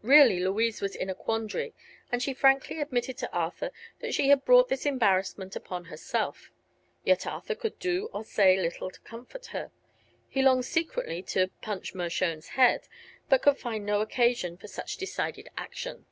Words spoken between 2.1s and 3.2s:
and she frankly admitted